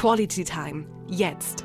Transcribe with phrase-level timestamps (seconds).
[0.00, 0.84] Quality Time.
[1.08, 1.64] Jetzt.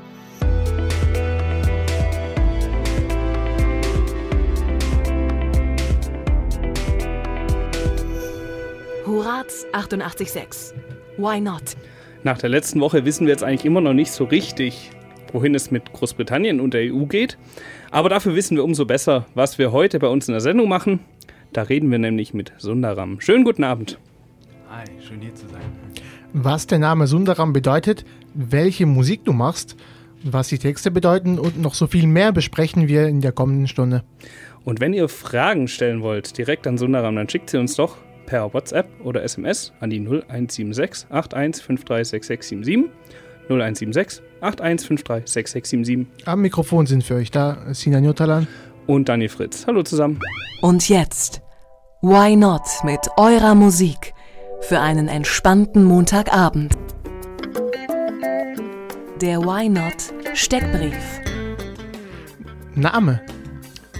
[9.06, 10.74] Horaz 88.6.
[11.16, 11.62] Why not?
[12.24, 14.90] Nach der letzten Woche wissen wir jetzt eigentlich immer noch nicht so richtig,
[15.32, 17.38] wohin es mit Großbritannien und der EU geht.
[17.92, 20.98] Aber dafür wissen wir umso besser, was wir heute bei uns in der Sendung machen.
[21.52, 23.20] Da reden wir nämlich mit Sundaram.
[23.20, 23.96] Schönen guten Abend.
[24.70, 25.62] Hi, schön hier zu sein.
[26.36, 28.04] Was der Name Sundaram bedeutet,
[28.34, 29.76] welche Musik du machst,
[30.22, 34.02] was die Texte bedeuten und noch so viel mehr besprechen wir in der kommenden Stunde.
[34.64, 38.54] Und wenn ihr Fragen stellen wollt, direkt an Sundaram, dann schickt sie uns doch per
[38.54, 42.88] WhatsApp oder SMS an die 0176 81536677.
[43.48, 46.06] 0176 81536677.
[46.24, 48.46] Am Mikrofon sind für euch da Sinan Jotalan
[48.86, 49.66] und Daniel Fritz.
[49.66, 50.18] Hallo zusammen.
[50.62, 51.42] Und jetzt
[52.00, 54.14] Why Not mit eurer Musik
[54.60, 56.74] für einen entspannten Montagabend.
[59.24, 61.22] Der Why Not Steckbrief.
[62.74, 63.22] Name.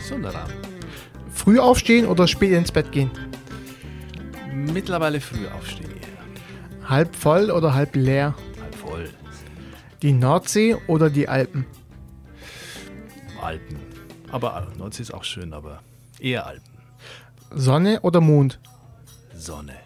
[0.07, 0.51] Sundaram.
[1.33, 3.11] Früh aufstehen oder spät ins Bett gehen?
[4.53, 5.89] Mittlerweile früh aufstehen.
[6.87, 8.35] Halb voll oder halb leer?
[8.61, 9.09] Halb voll.
[10.03, 11.65] Die Nordsee oder die Alpen?
[13.41, 13.79] Alpen.
[14.31, 15.81] Aber Nordsee ist auch schön, aber
[16.21, 16.75] eher Alpen.
[17.51, 18.61] Sonne oder Mond?
[19.35, 19.77] Sonne.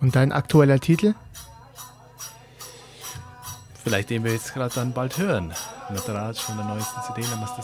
[0.00, 1.12] Und dein aktueller Titel?
[3.86, 5.54] Vielleicht den wir jetzt gerade dann bald hören.
[5.90, 7.62] Nataraj von der neuesten CD, Namaste.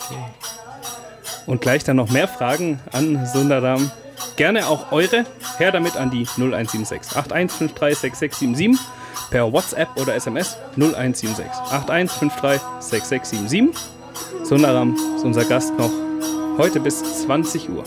[1.47, 3.91] Und gleich dann noch mehr Fragen an Sundaram.
[4.37, 5.27] Gerne auch eure.
[5.59, 8.79] Her damit an die 0176 81536677
[9.33, 11.45] per WhatsApp oder SMS 0176
[12.81, 13.75] 81536677.
[14.45, 15.91] Sundaram ist unser Gast noch
[16.57, 17.83] heute bis 20 Uhr.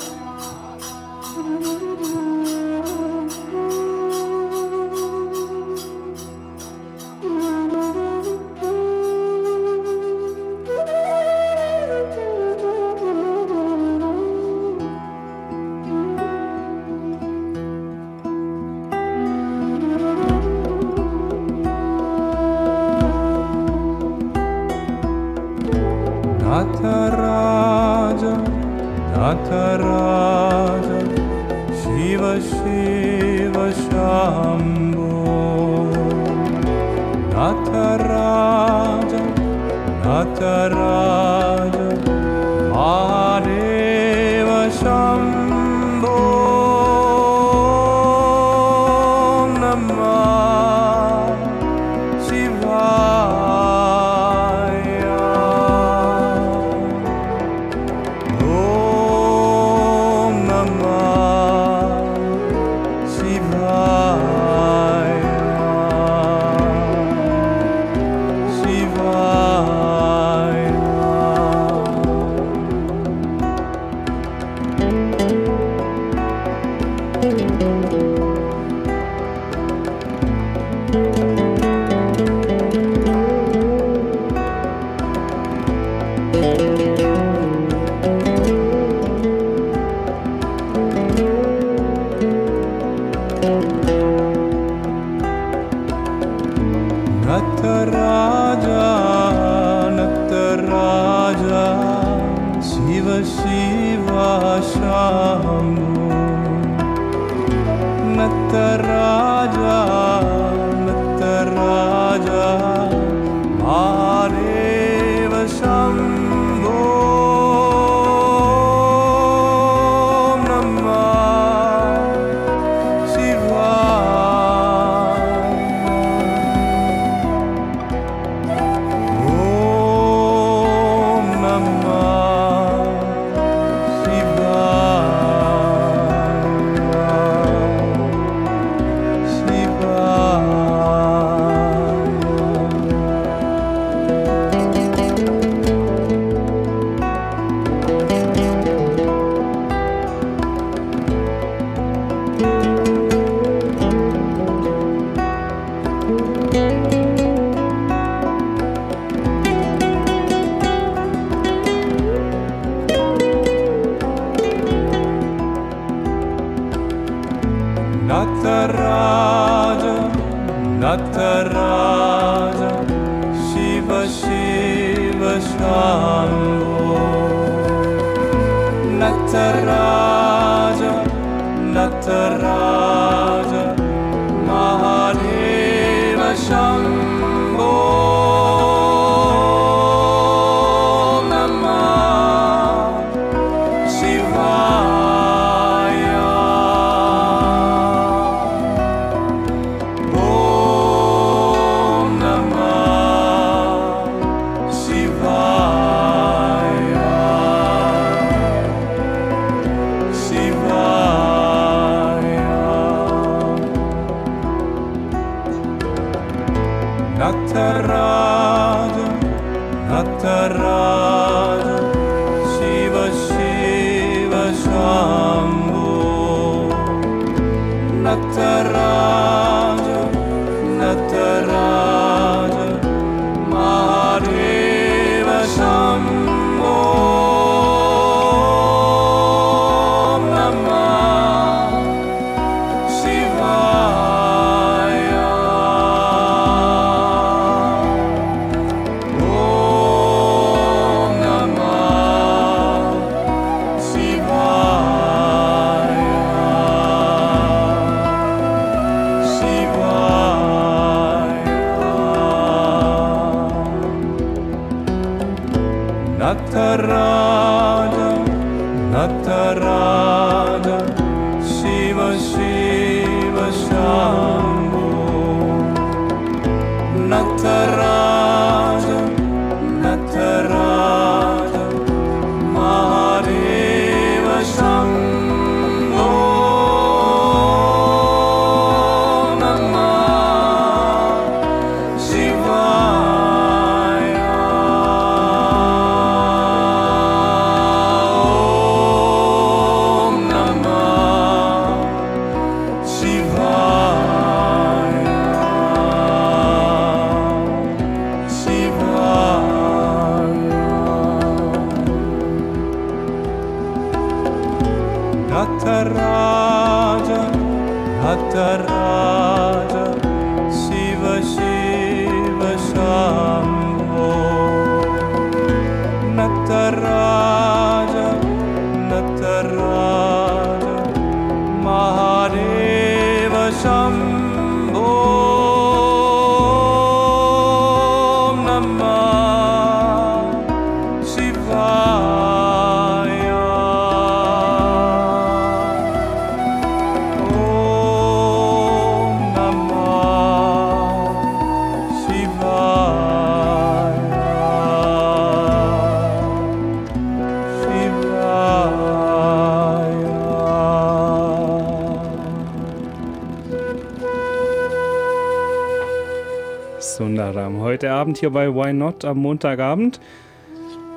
[368.05, 369.99] Abend hier bei Why Not am Montagabend.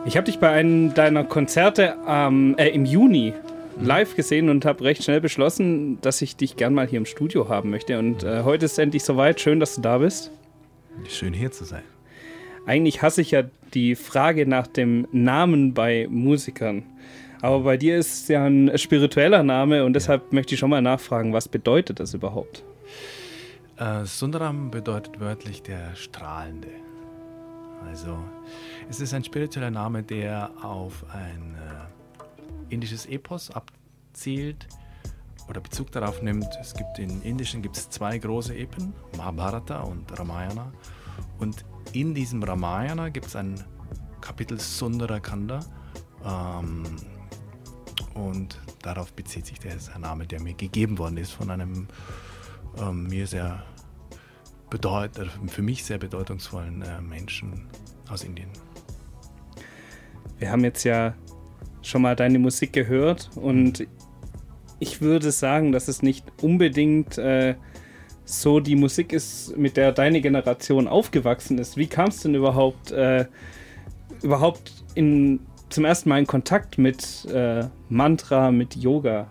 [0.05, 3.33] Ich habe dich bei einem deiner Konzerte ähm, äh, im Juni
[3.81, 7.49] live gesehen und habe recht schnell beschlossen, dass ich dich gern mal hier im Studio
[7.49, 7.99] haben möchte.
[7.99, 9.41] Und äh, heute ist es endlich soweit.
[9.41, 10.33] Schön, dass du da bist.
[11.09, 11.83] Schön hier zu sein.
[12.67, 16.83] Eigentlich hasse ich ja die Frage nach dem Namen bei Musikern.
[17.41, 20.83] Aber bei dir ist es ja ein spiritueller Name und deshalb möchte ich schon mal
[20.83, 22.65] nachfragen, was bedeutet das überhaupt?
[23.79, 26.69] Äh, Sundaram bedeutet wörtlich der Strahlende.
[27.87, 28.19] Also,
[28.89, 34.67] es ist ein spiritueller Name, der auf ein äh, indisches Epos abzielt
[35.49, 36.49] oder Bezug darauf nimmt.
[36.61, 40.73] Es gibt in Indischen gibt es zwei große Epen, Mahabharata und Ramayana.
[41.39, 43.63] Und in diesem Ramayana gibt es ein
[44.21, 45.61] Kapitel Sundarakanda.
[46.25, 46.85] Ähm,
[48.15, 51.89] und darauf bezieht sich der Name, der mir gegeben worden ist von einem
[52.79, 53.63] ähm, mir sehr
[54.71, 55.11] bedeut
[55.47, 57.67] für mich sehr bedeutungsvollen äh, Menschen
[58.09, 58.51] aus Indien.
[60.39, 61.15] Wir haben jetzt ja
[61.83, 63.87] schon mal deine Musik gehört und
[64.79, 67.55] ich würde sagen, dass es nicht unbedingt äh,
[68.25, 71.77] so die Musik ist, mit der deine Generation aufgewachsen ist.
[71.77, 73.25] Wie kam es denn überhaupt, äh,
[74.23, 79.29] überhaupt in, zum ersten Mal in Kontakt mit äh, Mantra, mit Yoga?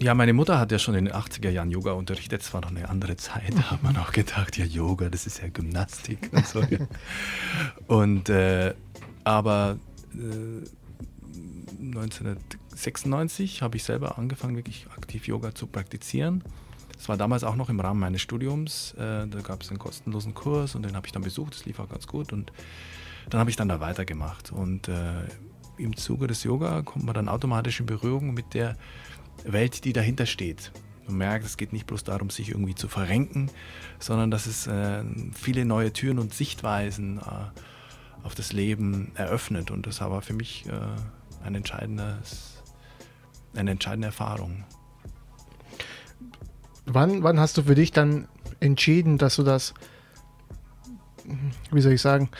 [0.00, 2.42] Ja, meine Mutter hat ja schon in den 80er Jahren Yoga unterrichtet.
[2.42, 3.54] Es war noch eine andere Zeit.
[3.54, 6.62] Da hat man auch gedacht, ja, Yoga, das ist ja Gymnastik und so.
[7.86, 8.74] und, äh,
[9.22, 9.78] aber
[10.14, 10.66] äh,
[11.80, 16.42] 1996 habe ich selber angefangen, wirklich aktiv Yoga zu praktizieren.
[16.96, 18.94] Das war damals auch noch im Rahmen meines Studiums.
[18.94, 21.54] Äh, da gab es einen kostenlosen Kurs und den habe ich dann besucht.
[21.54, 22.32] Das lief auch ganz gut.
[22.32, 22.52] Und
[23.30, 24.52] dann habe ich dann da weitergemacht.
[24.52, 25.24] Und äh,
[25.76, 28.76] im Zuge des Yoga kommt man dann automatisch in Berührung mit der
[29.44, 30.72] Welt, die dahinter steht.
[31.06, 33.50] Man merkt, es geht nicht bloß darum, sich irgendwie zu verrenken,
[33.98, 39.70] sondern dass es äh, viele neue Türen und Sichtweisen äh, auf das Leben eröffnet.
[39.70, 41.54] Und das war für mich äh, ein
[43.54, 44.64] eine entscheidende Erfahrung.
[46.86, 48.28] Wann, wann hast du für dich dann
[48.60, 49.74] entschieden, dass du das,
[51.70, 52.30] wie soll ich sagen,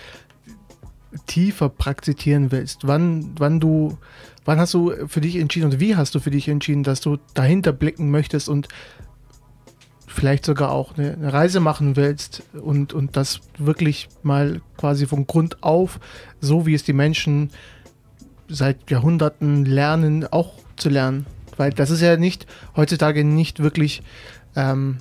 [1.27, 2.87] tiefer praktizieren willst?
[2.87, 3.97] Wann, wann du,
[4.45, 7.19] wann hast du für dich entschieden und wie hast du für dich entschieden, dass du
[7.35, 8.69] dahinter blicken möchtest und
[10.07, 15.27] vielleicht sogar auch eine, eine Reise machen willst und, und das wirklich mal quasi von
[15.27, 15.99] Grund auf,
[16.41, 17.51] so wie es die Menschen
[18.49, 21.27] seit Jahrhunderten lernen, auch zu lernen.
[21.57, 22.47] Weil das ist ja nicht,
[22.77, 24.03] heutzutage nicht wirklich,
[24.55, 24.99] ähm,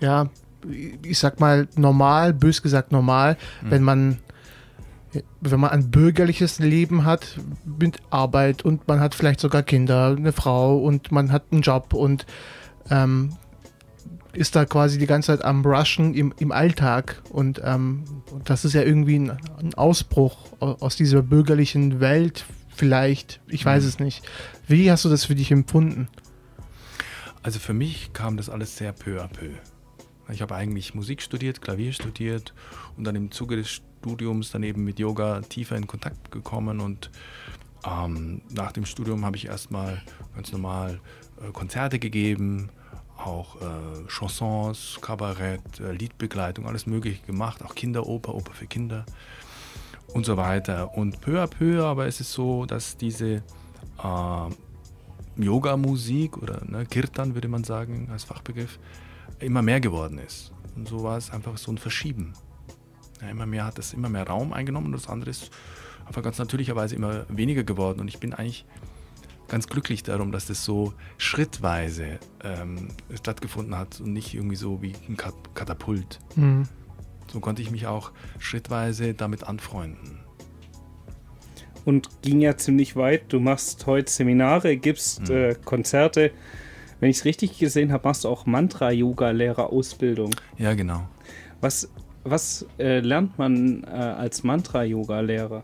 [0.00, 0.30] ja,
[1.02, 4.18] ich sag mal normal, bös gesagt normal, wenn man
[5.40, 10.32] wenn man ein bürgerliches Leben hat mit Arbeit und man hat vielleicht sogar Kinder, eine
[10.32, 12.26] Frau und man hat einen Job und
[12.90, 13.36] ähm,
[14.32, 18.04] ist da quasi die ganze Zeit am Rushen im, im Alltag und, ähm,
[18.44, 22.44] das ist ja irgendwie ein, ein Ausbruch au- aus dieser bürgerlichen Welt
[22.74, 24.24] vielleicht, ich weiß es nicht.
[24.66, 26.08] Wie hast du das für dich empfunden?
[27.44, 29.50] Also für mich kam das alles sehr peu à peu.
[30.32, 32.54] Ich habe eigentlich Musik studiert, Klavier studiert
[32.96, 37.10] und dann im Zuge des Studiums dann eben mit Yoga tiefer in Kontakt gekommen und
[37.86, 40.02] ähm, nach dem Studium habe ich erstmal
[40.34, 41.00] ganz normal
[41.40, 42.68] äh, Konzerte gegeben,
[43.16, 49.06] auch äh, Chansons, Kabarett, äh, Liedbegleitung, alles Mögliche gemacht, auch Kinderoper, Oper für Kinder
[50.12, 50.94] und so weiter.
[50.98, 53.42] Und peu à peu aber ist es so, dass diese
[54.02, 58.78] äh, Yoga-Musik oder ne, Kirtan würde man sagen als Fachbegriff,
[59.38, 60.52] immer mehr geworden ist.
[60.76, 62.34] Und so war es einfach so ein Verschieben.
[63.24, 65.50] Ja, immer mehr hat es immer mehr Raum eingenommen und das andere ist
[66.06, 68.00] einfach ganz natürlicherweise immer weniger geworden.
[68.00, 68.66] Und ich bin eigentlich
[69.48, 74.92] ganz glücklich darum, dass das so schrittweise ähm, stattgefunden hat und nicht irgendwie so wie
[75.08, 76.18] ein Kat Katapult.
[76.36, 76.68] Mhm.
[77.32, 80.18] So konnte ich mich auch schrittweise damit anfreunden.
[81.84, 83.32] Und ging ja ziemlich weit.
[83.32, 85.34] Du machst heute Seminare, gibst Mhm.
[85.34, 86.30] äh, Konzerte.
[87.00, 90.30] Wenn ich es richtig gesehen habe, machst du auch Mantra-Yoga-Lehrerausbildung.
[90.58, 91.06] Ja, genau.
[91.60, 91.90] Was,
[92.24, 95.62] was äh, lernt man äh, als Mantra-Yoga-Lehrer?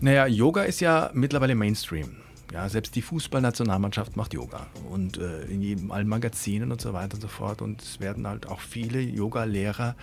[0.00, 2.16] Naja, Yoga ist ja mittlerweile Mainstream.
[2.52, 7.14] Ja, selbst die Fußballnationalmannschaft macht Yoga und äh, in jedem, allen Magazinen und so weiter
[7.14, 7.62] und so fort.
[7.62, 9.94] Und es werden halt auch viele Yoga-Lehrer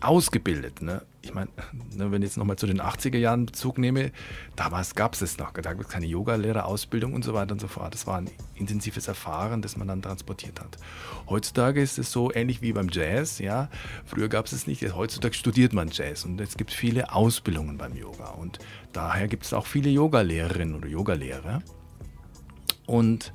[0.00, 0.82] ausgebildet.
[0.82, 1.02] Ne?
[1.22, 1.50] Ich meine,
[1.94, 4.12] ne, wenn ich jetzt nochmal zu den 80er Jahren Bezug nehme,
[4.56, 7.68] damals gab es es noch, da gab es keine Yoga-Lehrerausbildung und so weiter und so
[7.68, 7.94] fort.
[7.94, 10.78] Das war ein intensives Erfahren, das man dann transportiert hat.
[11.28, 13.38] Heutzutage ist es so ähnlich wie beim Jazz.
[13.38, 13.70] Ja?
[14.04, 17.96] Früher gab es es nicht, heutzutage studiert man Jazz und es gibt viele Ausbildungen beim
[17.96, 18.30] Yoga.
[18.30, 18.58] Und
[18.92, 21.62] daher gibt es auch viele Yoga-Lehrerinnen oder Yogalehrer.
[22.86, 23.32] Und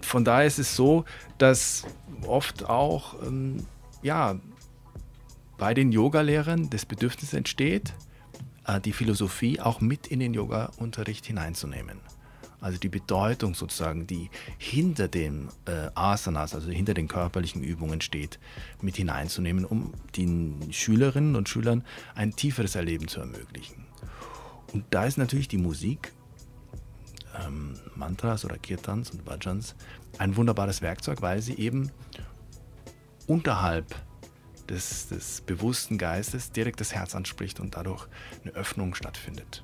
[0.00, 1.04] von daher ist es so,
[1.38, 1.84] dass
[2.26, 3.66] oft auch ähm,
[4.02, 4.38] ja,
[5.58, 7.94] bei den Yogalehrern das Bedürfnis entsteht,
[8.66, 12.00] äh, die Philosophie auch mit in den Yoga-Unterricht hineinzunehmen.
[12.60, 18.38] Also die Bedeutung sozusagen, die hinter den äh, Asanas, also hinter den körperlichen Übungen steht,
[18.80, 23.84] mit hineinzunehmen, um den Schülerinnen und Schülern ein tieferes Erleben zu ermöglichen.
[24.72, 26.12] Und da ist natürlich die Musik,
[27.44, 29.74] ähm, Mantras oder Kirtans und Bhajans
[30.18, 31.90] ein wunderbares Werkzeug, weil sie eben
[33.26, 33.94] unterhalb
[34.68, 38.06] des, des bewussten Geistes direkt das Herz anspricht und dadurch
[38.42, 39.62] eine Öffnung stattfindet.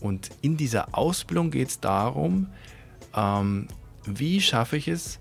[0.00, 2.48] Und in dieser Ausbildung geht es darum,
[3.14, 3.68] ähm,
[4.04, 5.18] wie schaffe ich es,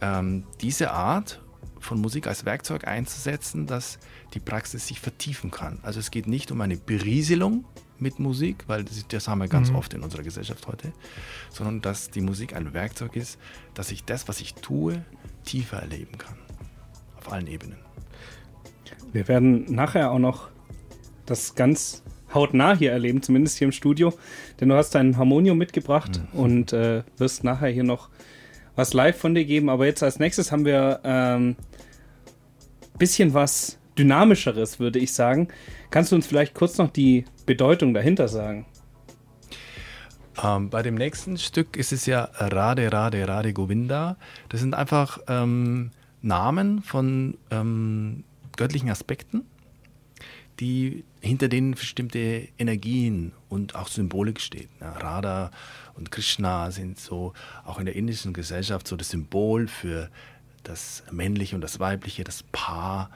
[0.00, 1.40] ähm, diese Art
[1.80, 3.98] von Musik als Werkzeug einzusetzen, dass
[4.32, 5.78] die Praxis sich vertiefen kann.
[5.82, 7.64] Also es geht nicht um eine Berieselung
[7.98, 9.76] mit Musik, weil das, das haben wir ganz Mhm.
[9.76, 10.92] oft in unserer Gesellschaft heute,
[11.50, 13.38] sondern dass die Musik ein Werkzeug ist,
[13.74, 15.04] dass ich das, was ich tue,
[15.44, 16.36] tiefer erleben kann.
[17.16, 17.78] Auf allen Ebenen.
[19.12, 20.48] Wir werden nachher auch noch
[21.26, 22.02] das ganz
[22.34, 24.12] hautnah hier erleben, zumindest hier im Studio.
[24.60, 28.08] Denn du hast dein Harmonium mitgebracht und äh, wirst nachher hier noch
[28.74, 29.68] was live von dir geben.
[29.68, 31.56] Aber jetzt als nächstes haben wir ähm,
[32.98, 35.48] bisschen was Dynamischeres, würde ich sagen.
[35.90, 38.66] Kannst du uns vielleicht kurz noch die Bedeutung dahinter sagen?
[40.42, 44.16] Ähm, bei dem nächsten Stück ist es ja Rade, Rade, Rade Govinda.
[44.48, 45.90] Das sind einfach ähm,
[46.22, 48.24] Namen von ähm,
[48.56, 49.44] göttlichen Aspekten,
[50.60, 54.68] die hinter denen bestimmte Energien und auch Symbolik steht.
[54.80, 55.50] Ja, Radha
[55.94, 57.32] und Krishna sind so
[57.64, 60.10] auch in der indischen Gesellschaft so das Symbol für
[60.62, 63.10] das Männliche und das Weibliche, das Paar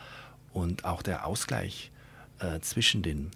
[0.52, 1.90] und auch der Ausgleich
[2.40, 3.30] äh, zwischen den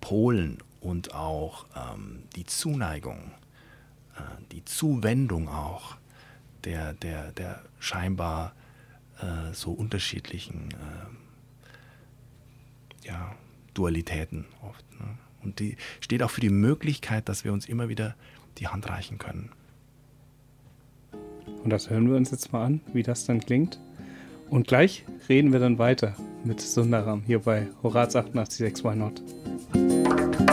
[0.00, 3.32] Polen und auch ähm, die Zuneigung,
[4.16, 4.20] äh,
[4.52, 5.96] die Zuwendung auch
[6.64, 8.54] der, der, der scheinbar
[9.20, 11.16] äh, so unterschiedlichen ähm,
[13.02, 13.34] ja,
[13.74, 14.84] Dualitäten oft.
[15.00, 15.18] Ne?
[15.42, 18.16] Und die steht auch für die Möglichkeit, dass wir uns immer wieder
[18.58, 19.50] die Hand reichen können.
[21.62, 23.80] Und das hören wir uns jetzt mal an, wie das dann klingt.
[24.50, 30.45] Und gleich reden wir dann weiter mit Sundaram hier bei Horaz 886 Why Not.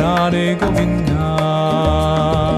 [0.00, 2.49] Radhe Govinda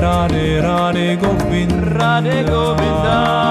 [0.00, 3.47] Radhe Radhe Govinda Radhe Govinda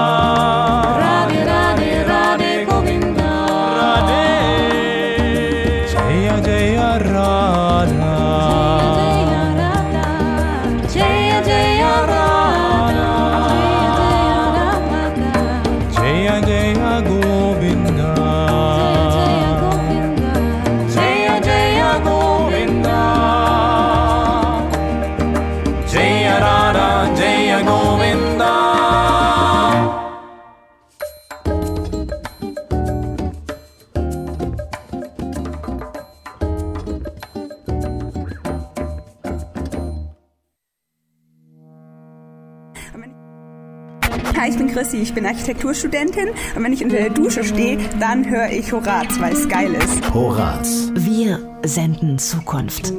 [45.48, 49.74] Architekturstudentin und wenn ich unter der Dusche stehe, dann höre ich Horaz, weil es geil
[49.74, 50.12] ist.
[50.12, 50.92] Horaz.
[50.94, 52.92] Wir senden Zukunft.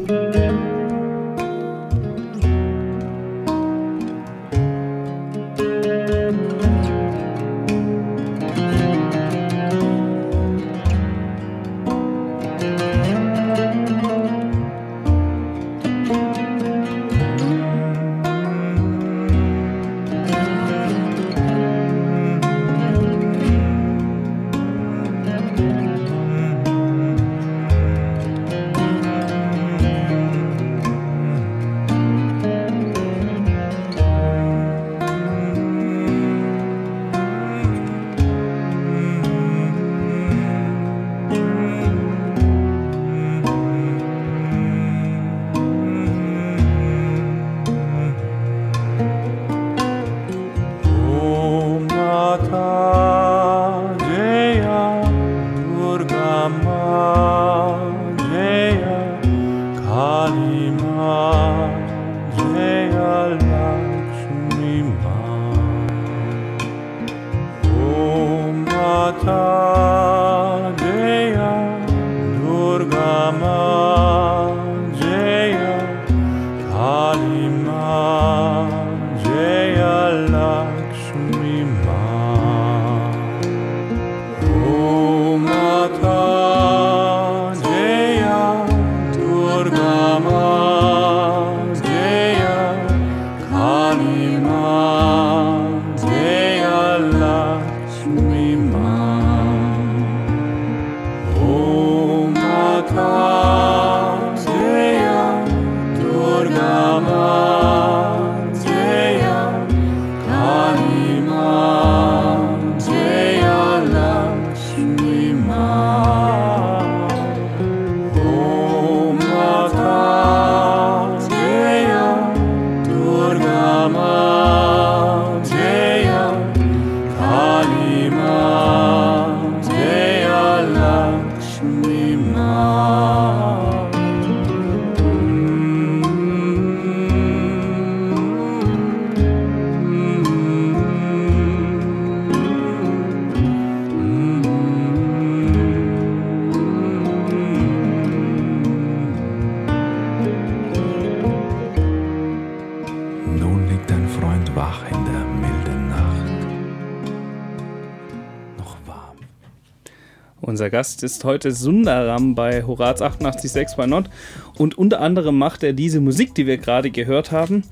[160.59, 164.09] Unser Gast ist heute Sundaram bei Horaz 886 bei Not
[164.57, 167.63] und unter anderem macht er diese Musik, die wir gerade gehört haben.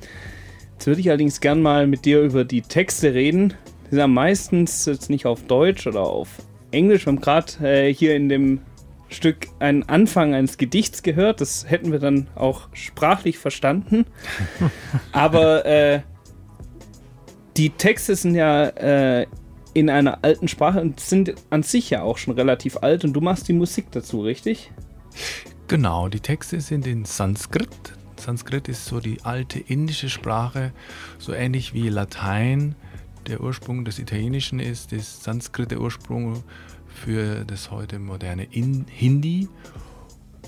[0.71, 3.55] Jetzt würde ich allerdings gern mal mit dir über die Texte reden.
[3.83, 6.29] Die sind ja meistens jetzt nicht auf Deutsch oder auf
[6.71, 7.05] Englisch.
[7.05, 8.61] Wir haben gerade äh, hier in dem
[9.09, 11.41] Stück einen Anfang eines Gedichts gehört.
[11.41, 14.05] Das hätten wir dann auch sprachlich verstanden.
[15.11, 16.03] Aber äh,
[17.57, 19.27] die Texte sind ja äh,
[19.77, 23.21] in einer alten Sprache und sind an sich ja auch schon relativ alt und du
[23.21, 24.71] machst die Musik dazu, richtig?
[25.67, 27.69] Genau, die Texte sind in Sanskrit.
[28.19, 30.73] Sanskrit ist so die alte indische Sprache,
[31.19, 32.73] so ähnlich wie Latein
[33.27, 36.43] der Ursprung des Italienischen ist, ist Sanskrit der Ursprung
[36.87, 39.47] für das heute moderne In Hindi.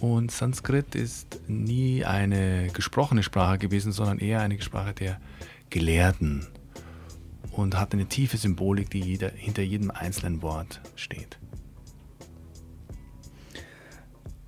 [0.02, 5.22] Und Sanskrit ist nie eine gesprochene Sprache gewesen, sondern eher eine Sprache der
[5.70, 6.48] Gelehrten
[7.60, 11.38] und hat eine tiefe Symbolik, die jeder, hinter jedem einzelnen Wort steht.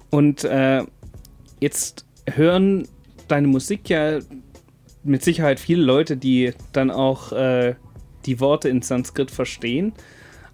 [0.10, 0.84] Und äh,
[1.60, 2.88] jetzt hören
[3.28, 4.19] deine Musik ja
[5.04, 7.76] mit Sicherheit viele Leute, die dann auch äh,
[8.26, 9.93] die Worte in Sanskrit verstehen,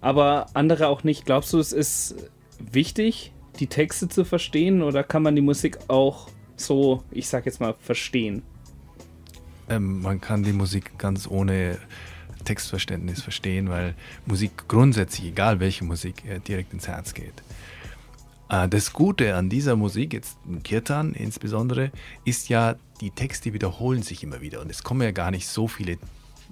[0.00, 1.26] aber andere auch nicht.
[1.26, 6.28] Glaubst du, es ist wichtig, die Texte zu verstehen oder kann man die Musik auch
[6.56, 8.42] so, ich sag jetzt mal, verstehen?
[9.68, 11.78] Ähm, man kann die Musik ganz ohne
[12.48, 17.42] Textverständnis verstehen, weil Musik grundsätzlich, egal welche Musik, äh, direkt ins Herz geht.
[18.48, 21.90] Äh, das Gute an dieser Musik, jetzt Kirtan insbesondere,
[22.24, 25.68] ist ja, die Texte wiederholen sich immer wieder und es kommen ja gar nicht so
[25.68, 25.98] viele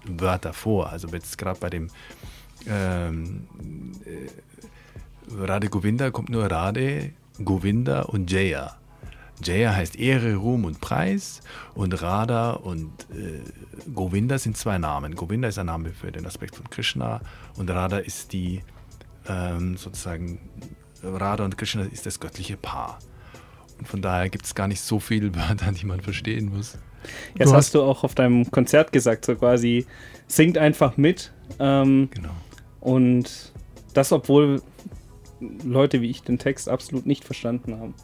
[0.04, 0.90] Wörter vor.
[0.90, 1.88] Also jetzt gerade bei dem
[2.68, 3.46] ähm,
[4.04, 8.76] äh, Govinda kommt nur Radhe, Govinda und Jaya.
[9.44, 11.40] Jaya heißt Ehre, Ruhm und Preis
[11.74, 13.40] und Radha und äh,
[13.94, 15.14] Govinda sind zwei Namen.
[15.14, 17.20] Govinda ist ein Name für den Aspekt von Krishna
[17.56, 18.62] und Radha ist die
[19.28, 20.38] ähm, sozusagen,
[21.02, 22.98] Radha und Krishna ist das göttliche Paar.
[23.78, 26.78] Und von daher gibt es gar nicht so viele Wörter, die man verstehen muss.
[27.34, 29.86] Jetzt Du hast hast- du auch auf deinem Konzert gesagt, so quasi,
[30.28, 31.32] singt einfach mit.
[31.58, 32.30] Ähm, Genau.
[32.80, 33.52] und
[33.94, 34.62] das, obwohl
[35.62, 37.94] Leute wie ich den Text absolut nicht verstanden haben.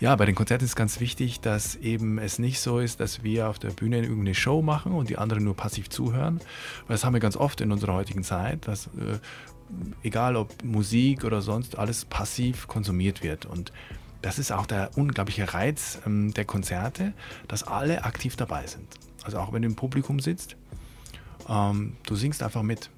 [0.00, 3.48] Ja, bei den Konzerten ist ganz wichtig, dass eben es nicht so ist, dass wir
[3.48, 6.40] auf der Bühne irgendeine Show machen und die anderen nur passiv zuhören.
[6.86, 9.18] Weil das haben wir ganz oft in unserer heutigen Zeit, dass äh,
[10.02, 13.46] egal ob Musik oder sonst alles passiv konsumiert wird.
[13.46, 13.72] Und
[14.22, 17.12] das ist auch der unglaubliche Reiz ähm, der Konzerte,
[17.48, 18.86] dass alle aktiv dabei sind.
[19.24, 20.56] Also auch wenn du im Publikum sitzt,
[21.48, 22.90] ähm, du singst einfach mit.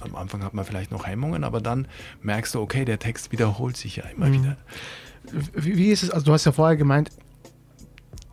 [0.00, 1.88] Am Anfang hat man vielleicht noch Hemmungen, aber dann
[2.20, 4.58] merkst du, okay, der Text wiederholt sich ja immer wieder.
[5.54, 7.10] Wie, ist es, also du hast ja vorher gemeint,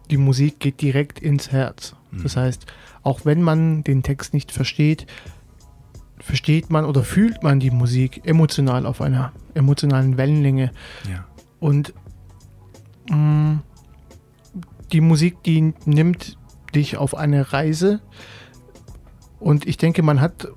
[0.09, 1.95] die Musik geht direkt ins Herz.
[2.21, 2.67] Das heißt,
[3.01, 5.07] auch wenn man den Text nicht versteht,
[6.19, 10.71] versteht man oder fühlt man die Musik emotional auf einer emotionalen Wellenlänge.
[11.09, 11.25] Ja.
[11.59, 11.93] Und
[13.09, 13.61] mh,
[14.91, 16.37] die Musik, die nimmt
[16.75, 17.99] dich auf eine Reise.
[19.39, 20.47] Und ich denke, man hat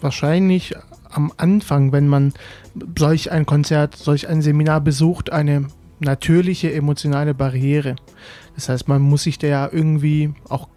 [0.00, 0.74] wahrscheinlich
[1.10, 2.32] am Anfang, wenn man
[2.98, 5.68] solch ein Konzert, solch ein Seminar besucht, eine
[6.02, 7.96] natürliche emotionale Barriere.
[8.54, 10.68] Das heißt, man muss sich da ja irgendwie auch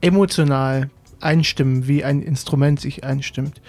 [0.00, 0.90] emotional
[1.20, 3.60] einstimmen, wie ein Instrument sich einstimmt.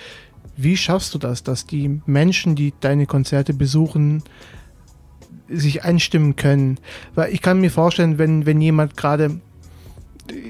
[0.56, 4.24] Wie schaffst du das, dass die Menschen, die deine Konzerte besuchen,
[5.48, 6.78] sich einstimmen können?
[7.16, 9.40] Weil ich kann mir vorstellen, wenn, wenn jemand gerade,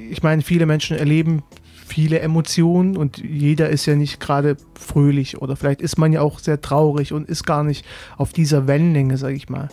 [0.10, 1.44] ich meine, viele Menschen erleben
[1.90, 6.40] viele Emotionen und jeder ist ja nicht gerade fröhlich oder vielleicht ist man ja auch
[6.40, 7.86] sehr traurig und ist gar nicht
[8.18, 9.70] auf dieser Wellenlänge, sag ich mal.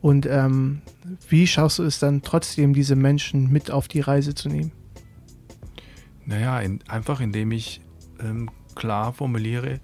[0.00, 0.82] Und ähm,
[1.28, 4.72] wie schaffst du es dann trotzdem, diese Menschen mit auf die Reise zu nehmen?
[6.24, 7.80] Naja, in, einfach indem ich
[8.20, 9.80] ähm, klar formuliere,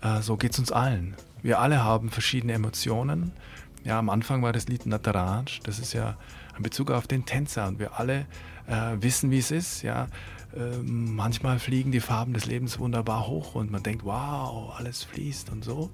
[0.00, 1.16] äh, so geht es uns allen.
[1.42, 3.32] Wir alle haben verschiedene Emotionen.
[3.84, 6.16] Ja, am Anfang war das Lied Nataraj, das ist ja
[6.56, 8.26] ein Bezug auf den Tänzer und wir alle
[8.68, 9.82] äh, wissen, wie es ist.
[9.82, 10.06] Ja,
[10.54, 15.50] äh, manchmal fliegen die Farben des Lebens wunderbar hoch und man denkt, wow, alles fließt
[15.50, 15.90] und so.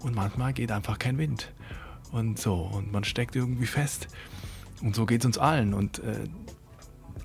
[0.00, 1.52] Und manchmal geht einfach kein Wind
[2.12, 4.08] und so und man steckt irgendwie fest.
[4.82, 6.28] Und so geht es uns allen und äh,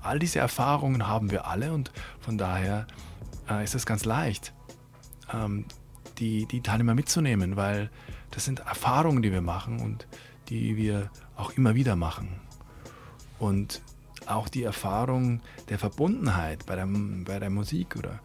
[0.02, 2.86] all diese Erfahrungen haben wir alle und von daher
[3.48, 4.52] äh, ist es ganz leicht,
[5.32, 5.64] ähm,
[6.18, 7.90] die, die Teilnehmer mitzunehmen, weil
[8.30, 10.06] das sind Erfahrungen, die wir machen und
[10.48, 12.40] die wir auch immer wieder machen.
[13.38, 13.82] Und
[14.26, 18.20] auch die Erfahrung der Verbundenheit bei der, bei der Musik oder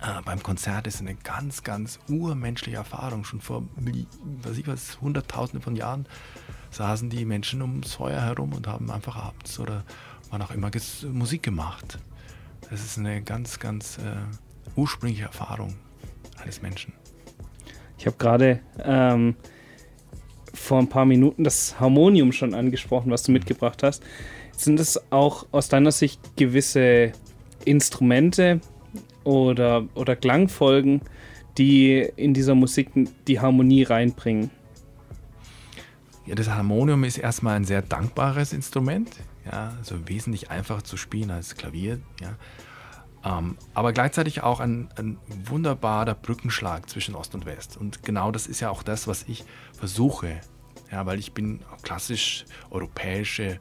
[0.00, 3.24] äh, beim Konzert ist eine ganz, ganz urmenschliche Erfahrung.
[3.24, 3.64] Schon vor,
[4.42, 6.06] was ich was, Hunderttausende von Jahren
[6.70, 9.84] saßen die Menschen ums Feuer herum und haben einfach abends oder
[10.30, 10.70] wann auch immer
[11.12, 11.98] Musik gemacht.
[12.70, 15.74] Das ist eine ganz, ganz äh, ursprüngliche Erfahrung
[16.40, 16.92] eines Menschen.
[17.98, 19.34] Ich habe gerade ähm,
[20.54, 24.02] vor ein paar Minuten das Harmonium schon angesprochen, was du mitgebracht hast.
[24.52, 27.12] Sind es auch aus deiner Sicht gewisse
[27.64, 28.60] Instrumente
[29.28, 31.02] oder, oder Klangfolgen,
[31.58, 32.90] die in dieser Musik
[33.26, 34.50] die Harmonie reinbringen?
[36.26, 39.10] Ja, das Harmonium ist erstmal ein sehr dankbares Instrument
[39.50, 42.34] ja, also wesentlich einfacher zu spielen als Klavier, ja.
[43.24, 47.76] Ähm, aber gleichzeitig auch ein, ein, wunderbarer Brückenschlag zwischen Ost und West.
[47.76, 49.44] Und genau das ist ja auch das, was ich
[49.76, 50.40] versuche.
[50.90, 53.58] Ja, weil ich bin klassisch europäische,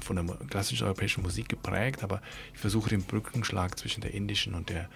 [0.00, 2.22] von der klassisch europäischen Musik geprägt, aber
[2.54, 4.88] ich versuche den Brückenschlag zwischen der indischen und der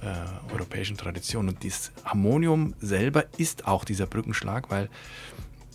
[0.00, 1.48] äh, europäischen Tradition.
[1.48, 4.88] Und das Harmonium selber ist auch dieser Brückenschlag, weil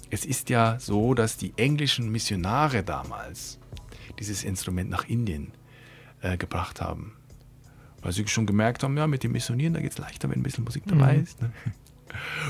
[0.09, 3.59] es ist ja so, dass die englischen Missionare damals
[4.19, 5.51] dieses Instrument nach Indien
[6.21, 7.13] äh, gebracht haben.
[8.01, 10.43] Weil sie schon gemerkt haben, ja, mit dem Missionieren, da geht es leichter, wenn ein
[10.43, 11.23] bisschen Musik dabei mhm.
[11.23, 11.41] ist.
[11.41, 11.51] Ne?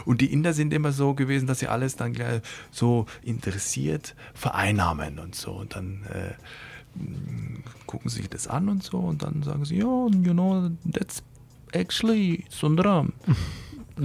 [0.06, 5.20] Und die Inder sind immer so gewesen, dass sie alles dann gleich so interessiert vereinnahmen
[5.20, 5.52] und so.
[5.52, 6.34] Und dann äh,
[7.86, 11.22] gucken sie sich das an und so und dann sagen sie, ja, you know, that's
[11.74, 13.14] actually Sundaram.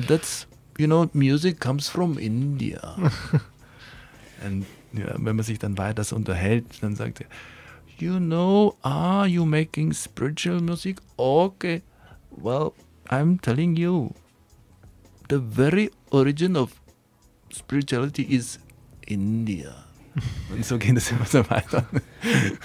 [0.06, 0.46] That's,
[0.78, 2.96] you know, music comes from India.
[4.46, 7.26] und ja, wenn man sich dann weiter unterhält, dann sagt er,
[7.98, 10.98] you know, are you making spiritual music?
[11.16, 11.82] Okay,
[12.30, 12.72] well,
[13.08, 14.14] I'm telling you,
[15.30, 16.72] the very origin of
[17.52, 18.58] spirituality is
[19.06, 19.84] India.
[20.52, 21.86] Und so geht es immer so weiter.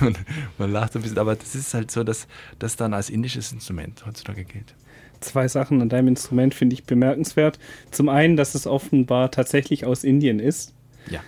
[0.02, 0.20] Und
[0.58, 2.28] man lacht ein bisschen, aber das ist halt so, dass
[2.60, 4.74] das dann als indisches Instrument heutzutage gilt.
[5.22, 7.60] Zwei Sachen an deinem Instrument finde ich bemerkenswert.
[7.92, 10.74] Zum einen, dass es offenbar tatsächlich aus Indien ist.
[11.10, 11.22] Ja.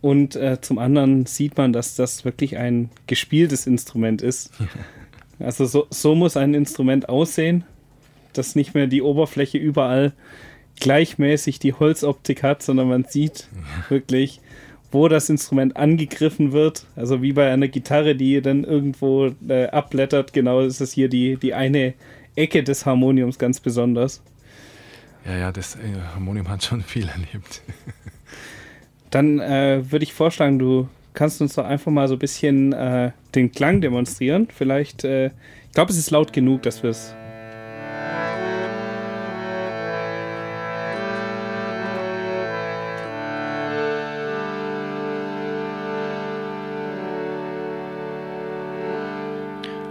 [0.00, 4.52] Und äh, zum anderen sieht man, dass das wirklich ein gespieltes Instrument ist.
[5.38, 7.64] Also so, so muss ein Instrument aussehen,
[8.32, 10.12] dass nicht mehr die Oberfläche überall
[10.80, 13.48] gleichmäßig die Holzoptik hat, sondern man sieht
[13.88, 14.40] wirklich,
[14.90, 16.86] wo das Instrument angegriffen wird.
[16.96, 20.32] Also wie bei einer Gitarre, die dann irgendwo äh, abblättert.
[20.32, 21.94] Genau ist es hier die, die eine
[22.36, 24.22] Ecke des Harmoniums ganz besonders.
[25.26, 25.78] Ja, ja, das äh,
[26.14, 27.62] Harmonium hat schon viel erlebt.
[29.10, 33.10] Dann äh, würde ich vorschlagen, du kannst uns doch einfach mal so ein bisschen äh,
[33.34, 34.48] den Klang demonstrieren.
[34.54, 37.14] Vielleicht, äh, ich glaube, es ist laut genug, dass wir es.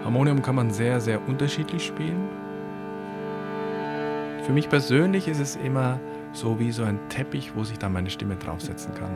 [0.07, 2.29] Harmonium kann man sehr, sehr unterschiedlich spielen.
[4.43, 5.99] Für mich persönlich ist es immer
[6.31, 9.11] so wie so ein Teppich, wo sich dann meine Stimme draufsetzen kann.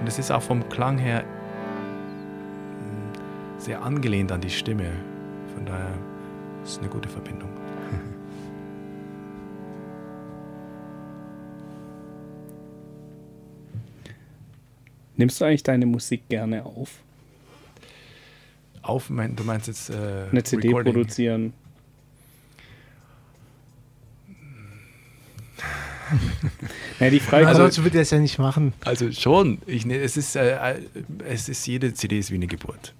[0.00, 1.20] Und es ist auch vom Klang her
[2.80, 3.12] hm,
[3.58, 4.90] sehr angelehnt an die Stimme.
[5.54, 5.94] Von daher
[6.64, 7.50] ist es eine gute Verbindung.
[15.22, 16.90] Nimmst du eigentlich deine Musik gerne auf?
[18.82, 20.94] Auf, mein, du meinst jetzt äh, Eine CD Recording?
[20.94, 21.52] produzieren?
[26.98, 28.72] ja, die Frage Also, also, sonst würde er es ja nicht machen.
[28.84, 29.62] Also schon.
[29.66, 30.80] Ich, ne, es, ist, äh,
[31.24, 32.92] es ist jede CD ist wie eine Geburt.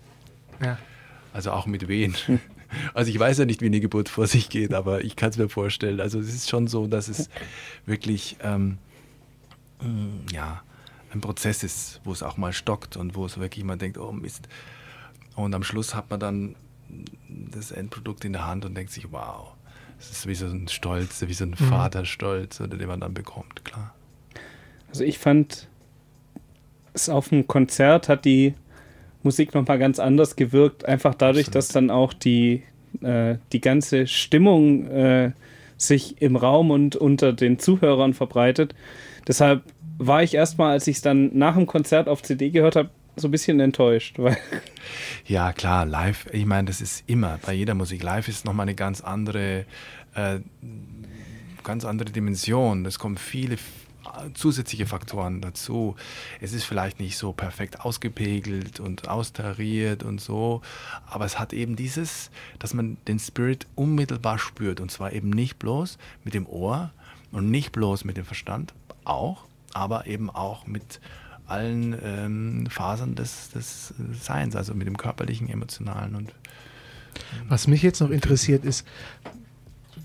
[0.62, 0.78] Ja.
[1.32, 2.14] Also auch mit wen.
[2.94, 5.36] Also ich weiß ja nicht, wie eine Geburt vor sich geht, aber ich kann es
[5.36, 6.00] mir vorstellen.
[6.00, 7.28] Also es ist schon so, dass es
[7.84, 8.78] wirklich ähm,
[9.82, 10.62] mm, ja,
[11.12, 14.12] ein Prozess ist, wo es auch mal stockt und wo es wirklich mal denkt, oh
[14.12, 14.48] Mist.
[15.36, 16.56] Und am Schluss hat man dann
[17.28, 19.52] das Endprodukt in der Hand und denkt sich, wow,
[19.98, 23.64] es ist wie so ein Stolz, wie so ein Vaterstolz, oder den man dann bekommt,
[23.64, 23.94] klar.
[24.88, 25.68] also ich fand
[26.94, 28.54] es auf dem Konzert hat die
[29.22, 31.54] Musik nochmal ganz anders gewirkt, einfach dadurch, Absolut.
[31.54, 32.64] dass dann auch die,
[33.00, 35.32] äh, die ganze Stimmung äh,
[35.76, 38.74] sich im Raum und unter den Zuhörern verbreitet.
[39.26, 39.62] Deshalb
[40.06, 43.28] war ich erstmal, als ich es dann nach dem Konzert auf CD gehört habe, so
[43.28, 44.18] ein bisschen enttäuscht,
[45.26, 48.02] Ja, klar, live, ich meine, das ist immer bei jeder Musik.
[48.02, 49.66] Live ist nochmal eine ganz andere,
[50.14, 50.40] äh,
[51.62, 52.86] ganz andere Dimension.
[52.86, 53.58] Es kommen viele
[54.34, 55.96] zusätzliche Faktoren dazu.
[56.40, 60.60] Es ist vielleicht nicht so perfekt ausgepegelt und austariert und so,
[61.06, 65.58] aber es hat eben dieses, dass man den Spirit unmittelbar spürt und zwar eben nicht
[65.58, 66.92] bloß mit dem Ohr
[67.30, 71.00] und nicht bloß mit dem Verstand, auch, aber eben auch mit
[71.46, 76.32] allen ähm, Fasern des, des Seins, also mit dem körperlichen, emotionalen und
[77.48, 78.86] Was mich jetzt noch interessiert ist,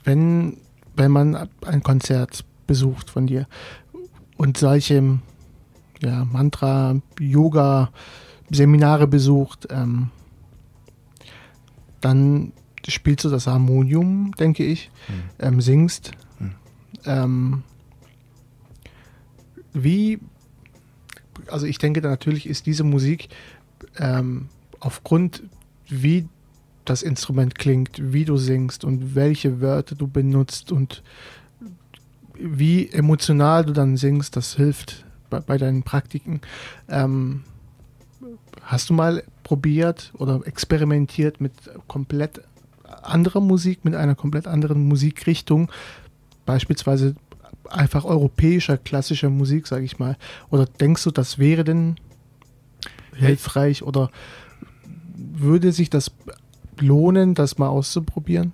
[0.04, 0.58] wenn,
[0.96, 3.48] wenn man ein Konzert besucht von dir
[4.36, 5.20] und solche
[6.02, 7.92] ja, Mantra, Yoga,
[8.50, 10.10] Seminare besucht, ähm,
[12.02, 12.54] dann
[12.88, 14.92] spielst du das Harmonium, denke ich,
[15.40, 16.12] ähm, singst.
[17.06, 17.64] Hm.
[19.84, 20.20] Wie,
[21.48, 23.30] also ich denke natürlich ist diese Musik
[23.98, 25.44] ähm, aufgrund,
[25.88, 26.28] wie
[26.86, 31.04] das Instrument klingt, wie du singst und welche Wörter du benutzt und
[32.40, 36.42] wie emotional du dann singst, das hilft bei, bei deinen Praktiken.
[36.88, 37.44] Ähm,
[38.62, 41.54] hast du mal probiert oder experimentiert mit
[41.88, 42.42] komplett
[43.02, 45.72] anderer Musik, mit einer komplett anderen Musikrichtung,
[46.46, 47.16] beispielsweise
[47.70, 50.18] einfach europäischer, klassischer Musik, sage ich mal?
[50.50, 51.96] Oder denkst du, das wäre denn
[53.16, 54.12] hilfreich oder
[55.16, 56.12] würde sich das
[56.80, 58.54] lohnen, das mal auszuprobieren?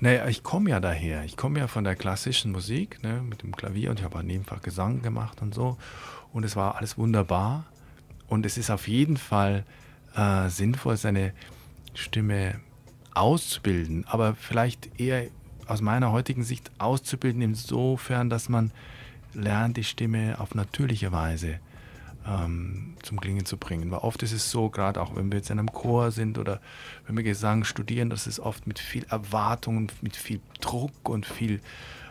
[0.00, 1.24] Naja, ich komme ja daher.
[1.24, 4.60] Ich komme ja von der klassischen Musik, ne, mit dem Klavier und ich habe nebenfach
[4.60, 5.78] Gesang gemacht und so.
[6.32, 7.64] Und es war alles wunderbar.
[8.26, 9.64] Und es ist auf jeden Fall
[10.14, 11.32] äh, sinnvoll, seine
[11.94, 12.60] Stimme
[13.14, 15.26] auszubilden, aber vielleicht eher
[15.68, 18.72] aus meiner heutigen Sicht auszubilden, insofern, dass man
[19.34, 21.60] lernt, die Stimme auf natürliche Weise
[22.26, 23.90] ähm, zum Klingen zu bringen.
[23.90, 26.60] Weil oft ist es so, gerade auch wenn wir jetzt in einem Chor sind oder
[27.06, 31.60] wenn wir Gesang studieren, dass es oft mit viel Erwartung, mit viel Druck und viel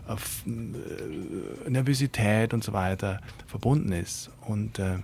[0.08, 4.30] äh, äh, Nervosität und so weiter verbunden ist.
[4.42, 5.00] Und äh,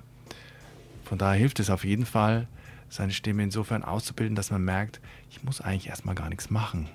[1.03, 2.47] von daher hilft es auf jeden Fall,
[2.89, 6.87] seine Stimme insofern auszubilden, dass man merkt, ich muss eigentlich erstmal gar nichts machen,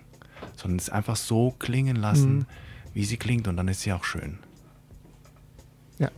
[0.57, 2.47] sondern es einfach so klingen lassen, Mhm.
[2.95, 4.39] wie sie klingt und dann ist sie auch schön.
[5.99, 6.11] Ja.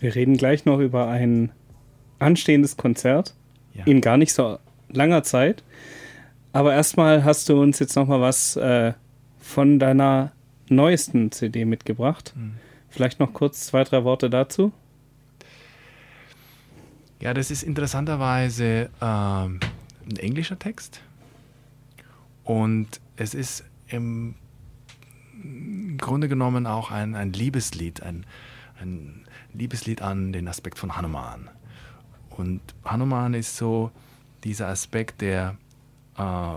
[0.00, 1.50] wir reden gleich noch über ein
[2.18, 3.34] anstehendes Konzert
[3.74, 3.84] Ja.
[3.86, 4.58] in gar nicht so
[4.90, 5.64] langer Zeit.
[6.52, 8.92] Aber erstmal hast du uns jetzt noch mal was äh,
[9.40, 10.32] von deiner
[10.68, 12.32] neuesten CD mitgebracht.
[12.36, 12.54] Mhm.
[12.90, 14.72] Vielleicht noch kurz zwei, drei Worte dazu.
[17.20, 19.60] Ja, das ist interessanterweise ähm,
[20.08, 21.00] ein englischer Text.
[22.48, 24.34] Und es ist im
[25.98, 28.24] Grunde genommen auch ein, ein Liebeslied, ein,
[28.80, 31.50] ein Liebeslied an den Aspekt von Hanuman.
[32.30, 33.90] Und Hanuman ist so
[34.44, 35.58] dieser Aspekt, der
[36.16, 36.54] äh,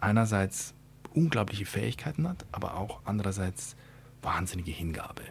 [0.00, 0.74] einerseits
[1.14, 3.76] unglaubliche Fähigkeiten hat, aber auch andererseits
[4.22, 5.22] wahnsinnige Hingabe.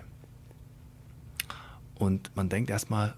[1.96, 3.14] Und man denkt erstmal,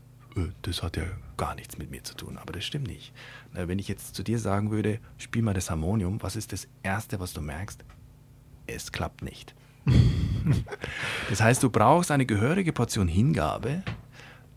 [0.62, 1.04] das hat ja
[1.38, 3.14] gar nichts mit mir zu tun, aber das stimmt nicht.
[3.52, 7.20] Wenn ich jetzt zu dir sagen würde, spiel mal das Harmonium, was ist das Erste,
[7.20, 7.84] was du merkst?
[8.68, 9.56] Es klappt nicht.
[11.30, 13.84] das heißt, du brauchst eine gehörige Portion Hingabe,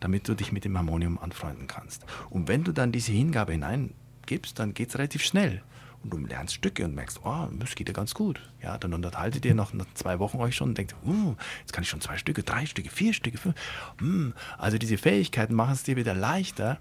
[0.01, 2.05] damit du dich mit dem Harmonium anfreunden kannst.
[2.29, 5.63] Und wenn du dann diese Hingabe hineingibst, dann geht es relativ schnell.
[6.03, 8.41] Und du lernst Stücke und merkst, oh, das geht ja ganz gut.
[8.63, 11.83] Ja, dann unterhaltet ihr noch nach zwei Wochen euch schon und denkt, uh, jetzt kann
[11.83, 13.55] ich schon zwei Stücke, drei Stücke, vier Stücke, fünf.
[13.99, 14.35] Hm.
[14.59, 16.79] Also diese Fähigkeiten machen es dir wieder leichter,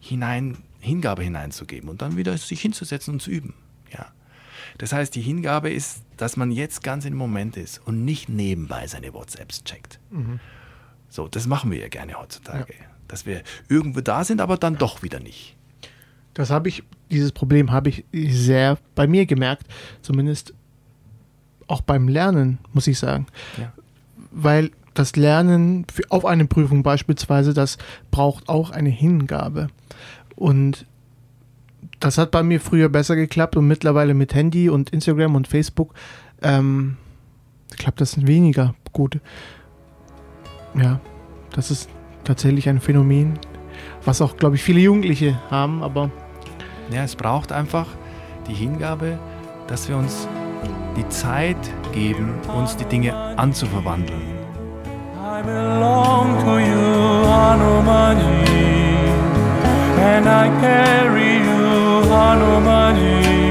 [0.00, 3.54] hinein, Hingabe hineinzugeben und dann wieder sich hinzusetzen und zu üben.
[3.92, 4.06] Ja.
[4.78, 8.86] Das heißt, die Hingabe ist, dass man jetzt ganz im Moment ist und nicht nebenbei
[8.86, 10.00] seine WhatsApps checkt.
[11.08, 12.74] So, das machen wir ja gerne heutzutage.
[13.08, 15.56] dass wir irgendwo da sind, aber dann doch wieder nicht.
[16.34, 19.66] Das habe ich, dieses Problem habe ich sehr bei mir gemerkt,
[20.02, 20.54] zumindest
[21.66, 23.26] auch beim Lernen, muss ich sagen.
[23.58, 23.72] Ja.
[24.30, 27.78] Weil das Lernen auf eine Prüfung beispielsweise, das
[28.10, 29.68] braucht auch eine Hingabe.
[30.36, 30.86] Und
[32.00, 35.94] das hat bei mir früher besser geklappt und mittlerweile mit Handy und Instagram und Facebook
[36.42, 36.96] ähm,
[37.76, 39.20] klappt das weniger gut.
[40.74, 41.00] Ja,
[41.52, 41.88] das ist
[42.24, 43.38] tatsächlich ein Phänomen,
[44.04, 46.10] was auch, glaube ich, viele Jugendliche haben, aber
[46.90, 47.86] Ja, es braucht einfach
[48.46, 49.18] die Hingabe,
[49.66, 50.28] dass wir uns
[50.96, 51.56] die Zeit
[51.92, 54.34] geben, uns die Dinge anzuverwandeln.
[55.16, 58.54] I belong to you, Hanumanji,
[59.98, 63.43] and I carry you, Hanumanji,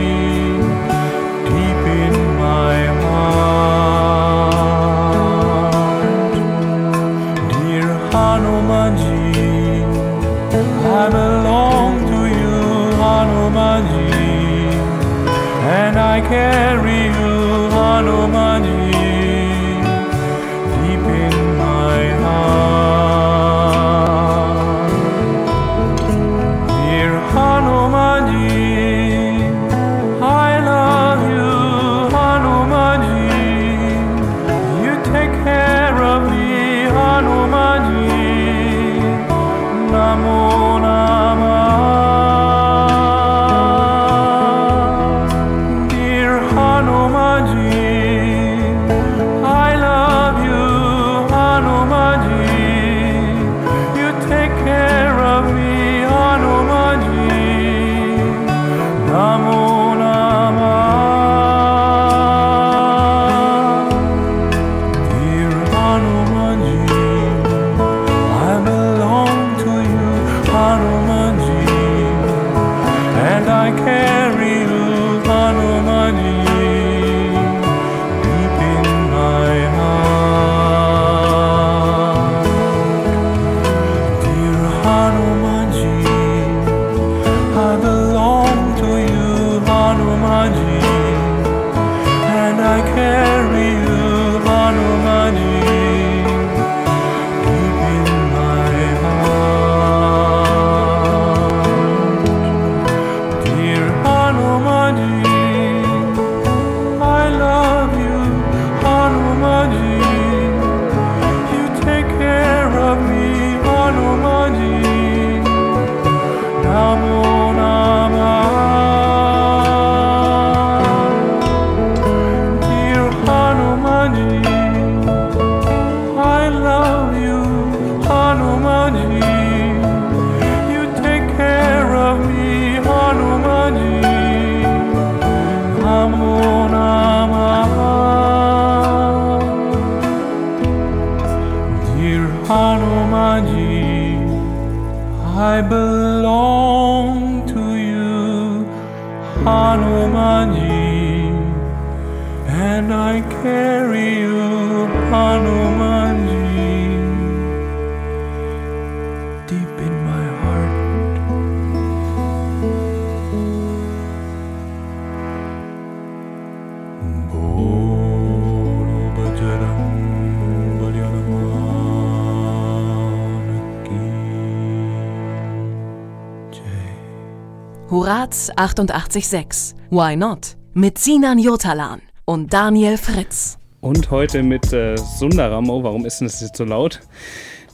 [177.93, 180.57] Horaz 88.6 Why Not?
[180.73, 183.59] Mit Sinan Jotalan und Daniel Fritz.
[183.81, 185.69] Und heute mit äh, Sundaram.
[185.69, 187.01] Oh, warum ist denn das jetzt so laut?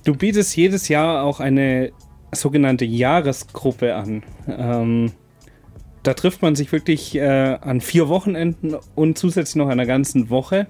[0.04, 1.94] Du bietest jedes Jahr auch eine
[2.34, 4.24] sogenannte Jahresgruppe an.
[4.50, 5.14] Ähm,
[6.04, 10.68] da trifft man sich wirklich äh, an vier Wochenenden und zusätzlich noch einer ganzen Woche.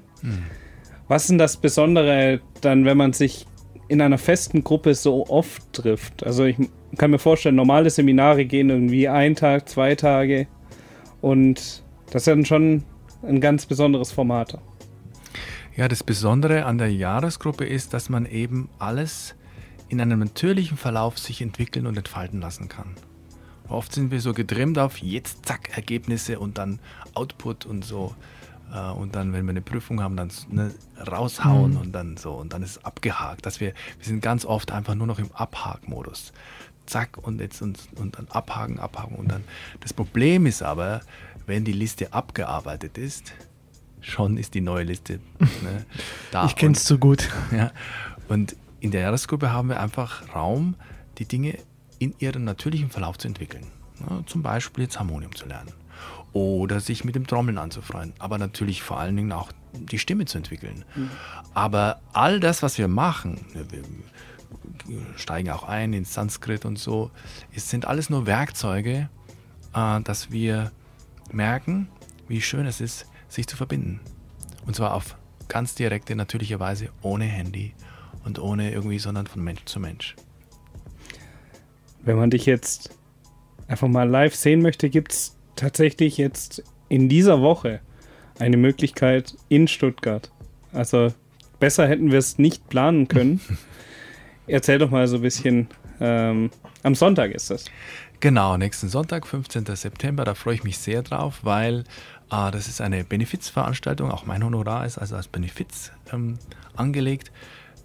[1.07, 3.47] Was ist denn das Besondere dann, wenn man sich
[3.87, 6.23] in einer festen Gruppe so oft trifft?
[6.23, 6.57] Also ich
[6.97, 10.47] kann mir vorstellen, normale Seminare gehen irgendwie ein Tag, zwei Tage
[11.21, 12.83] und das ist dann schon
[13.23, 14.57] ein ganz besonderes Format.
[15.75, 19.35] Ja, das Besondere an der Jahresgruppe ist, dass man eben alles
[19.87, 22.95] in einem natürlichen Verlauf sich entwickeln und entfalten lassen kann.
[23.67, 26.79] Oft sind wir so getrimmt auf jetzt zack Ergebnisse und dann
[27.13, 28.15] Output und so
[28.73, 30.73] äh, und dann, wenn wir eine Prüfung haben, dann ne,
[31.09, 33.45] raushauen und dann so und dann ist es abgehakt.
[33.45, 36.33] Dass wir, wir sind ganz oft einfach nur noch im Abhakmodus.
[36.89, 39.43] Zack und jetzt und, und dann abhaken, abhaken und dann.
[39.79, 41.01] Das Problem ist aber,
[41.45, 43.33] wenn die Liste abgearbeitet ist,
[44.01, 45.85] schon ist die neue Liste ne,
[46.31, 46.45] da.
[46.45, 47.29] ich kenne es zu gut.
[47.51, 47.71] Ja.
[48.27, 50.75] Und in der Jahresgruppe haben wir einfach Raum,
[51.17, 51.57] die Dinge
[51.97, 53.65] in ihrem natürlichen Verlauf zu entwickeln.
[53.99, 55.73] Ja, zum Beispiel jetzt Harmonium zu lernen
[56.33, 60.37] oder sich mit dem Trommeln anzufreuen, aber natürlich vor allen Dingen auch die Stimme zu
[60.37, 60.85] entwickeln.
[61.53, 63.83] Aber all das, was wir machen, wir
[65.15, 67.11] steigen auch ein ins Sanskrit und so,
[67.55, 69.09] es sind alles nur Werkzeuge,
[69.73, 70.71] äh, dass wir
[71.31, 71.87] merken,
[72.27, 73.99] wie schön es ist, sich zu verbinden.
[74.65, 75.15] Und zwar auf
[75.47, 77.73] ganz direkte, natürliche Weise, ohne Handy
[78.23, 80.15] und ohne irgendwie, sondern von Mensch zu Mensch.
[82.01, 82.91] Wenn man dich jetzt
[83.67, 87.81] einfach mal live sehen möchte, gibt es tatsächlich jetzt in dieser Woche
[88.39, 90.31] eine Möglichkeit in Stuttgart.
[90.71, 91.13] Also
[91.59, 93.41] besser hätten wir es nicht planen können.
[94.49, 95.67] Erzähl doch mal so ein bisschen.
[96.01, 96.49] Ähm,
[96.81, 97.65] am Sonntag ist das.
[98.19, 99.65] Genau, nächsten Sonntag, 15.
[99.75, 101.83] September, da freue ich mich sehr drauf, weil
[102.31, 106.39] äh, das ist eine Benefizveranstaltung, auch mein Honorar ist also als Benefiz ähm,
[106.75, 107.31] angelegt.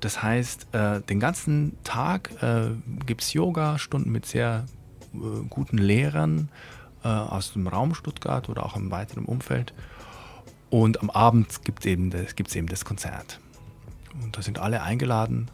[0.00, 2.70] Das heißt, äh, den ganzen Tag äh,
[3.04, 4.64] gibt es Yoga-Stunden mit sehr
[5.12, 5.18] äh,
[5.50, 6.48] guten Lehrern
[7.04, 9.74] äh, aus dem Raum Stuttgart oder auch im weiteren Umfeld.
[10.70, 13.38] Und am Abend gibt es eben, eben das Konzert.
[14.22, 15.50] Und da sind alle eingeladen.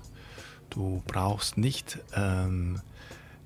[0.71, 2.81] Du brauchst nicht ähm,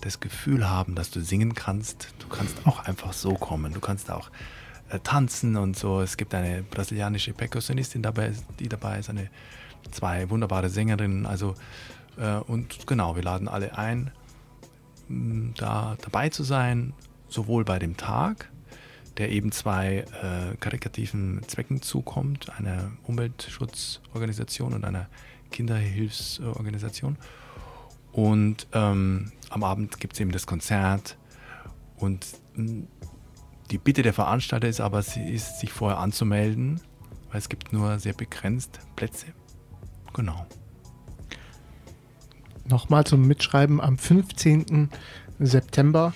[0.01, 2.14] das Gefühl haben, dass du singen kannst.
[2.18, 3.72] Du kannst auch einfach so kommen.
[3.72, 4.31] Du kannst auch
[4.91, 6.01] äh, tanzen und so.
[6.01, 9.31] Es gibt eine brasilianische Perkussionistin dabei, die dabei ist, eine,
[9.91, 11.27] zwei wunderbare Sängerinnen.
[11.27, 11.55] Also,
[12.18, 14.11] äh, und genau, wir laden alle ein,
[15.09, 16.93] mh, da dabei zu sein,
[17.29, 18.51] sowohl bei dem Tag,
[19.16, 25.09] der eben zwei äh, karikativen Zwecken zukommt, einer Umweltschutzorganisation und einer
[25.55, 27.16] Kinderhilfsorganisation.
[28.12, 31.16] Und ähm, am Abend gibt es eben das Konzert.
[31.96, 32.86] Und mh,
[33.70, 36.80] die Bitte der Veranstalter ist aber, sie ist, sich vorher anzumelden,
[37.30, 39.26] weil es gibt nur sehr begrenzt Plätze.
[40.12, 40.46] Genau.
[42.66, 44.88] Nochmal zum Mitschreiben am 15.
[45.38, 46.14] September.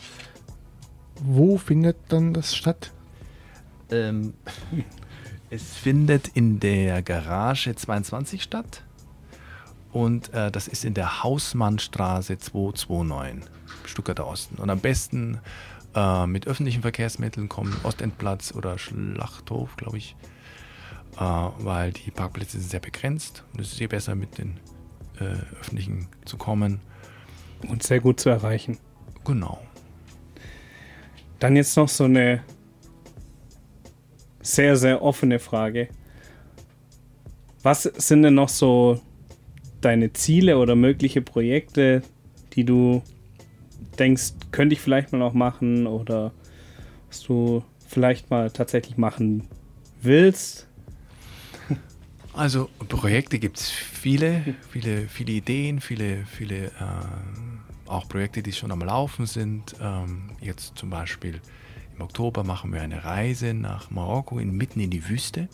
[1.21, 2.93] Wo findet dann das statt?
[3.91, 4.35] Ähm,
[5.51, 8.83] es findet in der Garage 22 statt.
[9.99, 13.51] Und äh, das ist in der Hausmannstraße 229,
[13.85, 14.55] Stuttgarter Osten.
[14.63, 15.41] Und am besten
[15.93, 20.15] äh, mit öffentlichen Verkehrsmitteln kommen, Ostendplatz oder Schlachthof, glaube ich.
[21.17, 23.43] Äh, weil die Parkplätze sind sehr begrenzt.
[23.53, 24.61] Und es ist eh besser, mit den
[25.19, 26.81] äh, öffentlichen zu kommen.
[27.67, 28.79] Und sehr gut zu erreichen.
[29.25, 29.61] Genau.
[31.41, 32.45] Dann jetzt noch so eine
[34.43, 35.89] sehr, sehr offene Frage.
[37.65, 39.01] Was sind denn noch so
[39.81, 42.03] deine Ziele oder mögliche Projekte,
[42.55, 43.03] die du
[43.99, 46.33] denkst, könnte ich vielleicht mal noch machen oder
[47.09, 49.45] was du vielleicht mal tatsächlich machen
[50.03, 50.67] willst?
[52.35, 56.71] Also Projekte gibt es viele, viele, viele Ideen, viele, viele äh,
[57.87, 59.75] auch Projekte, die schon am Laufen sind.
[59.83, 61.41] Ähm, jetzt zum Beispiel
[61.97, 65.49] im Oktober machen wir eine Reise nach Marokko, in, mitten in die Wüste,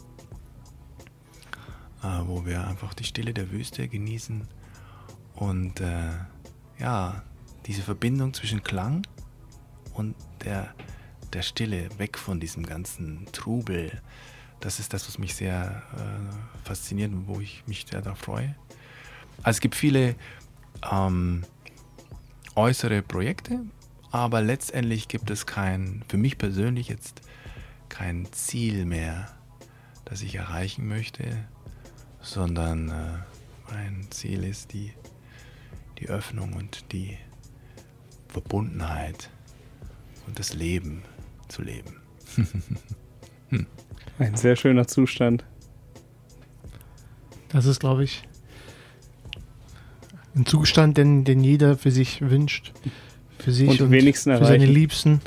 [2.26, 4.46] wo wir einfach die Stille der Wüste genießen
[5.34, 6.10] und äh,
[6.78, 7.22] ja,
[7.66, 9.06] diese Verbindung zwischen Klang
[9.94, 10.74] und der,
[11.32, 14.02] der Stille, weg von diesem ganzen Trubel.
[14.60, 18.54] Das ist das, was mich sehr äh, fasziniert und wo ich mich sehr darauf freue.
[19.42, 20.14] Also es gibt viele
[20.90, 21.44] ähm,
[22.54, 23.60] äußere Projekte,
[24.10, 27.22] aber letztendlich gibt es kein, für mich persönlich jetzt
[27.88, 29.36] kein Ziel mehr,
[30.04, 31.46] das ich erreichen möchte,
[32.24, 34.92] sondern äh, mein Ziel ist die,
[35.98, 37.16] die Öffnung und die
[38.28, 39.30] Verbundenheit
[40.26, 41.02] und das Leben
[41.48, 42.00] zu leben.
[44.18, 45.44] Ein sehr schöner Zustand.
[47.50, 48.26] Das ist, glaube ich,
[50.34, 52.72] ein Zustand, den, den jeder für sich wünscht.
[53.38, 54.72] Für sich Und und, wenigsten für seine erreichen.
[54.72, 55.20] Liebsten.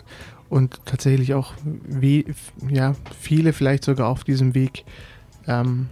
[0.50, 2.26] Und tatsächlich auch we
[2.70, 4.84] ja, viele vielleicht sogar auf diesem Weg
[5.46, 5.88] ähm,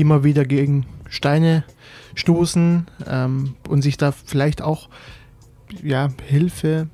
[0.00, 1.64] immer wieder gegen Steine
[2.14, 4.88] stoßen ähm, und sich da vielleicht auch
[5.82, 6.88] ja, Hilfe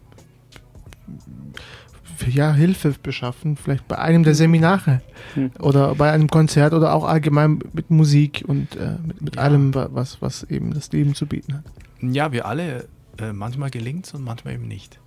[2.29, 5.03] ja, Hilfe beschaffen, vielleicht bei einem der Seminare
[5.35, 5.51] Hm.
[5.59, 9.43] oder bei einem Konzert oder auch allgemein mit Musik und äh, mit, mit Ja.
[9.43, 11.65] allem, wa- was, was eben das Leben zu bieten hat.
[12.01, 12.89] Ja, wir alle,
[13.19, 14.99] äh, manchmal gelingt es und manchmal eben nicht.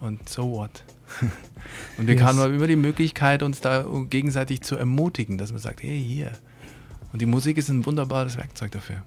[0.00, 0.84] Und so what?
[1.98, 2.22] und wir Yes.
[2.24, 6.32] haben immer die Möglichkeit, uns da gegenseitig zu ermutigen, dass man sagt, hey, hier.
[7.12, 9.02] Und die Musik ist ein wunderbares Werkzeug dafür.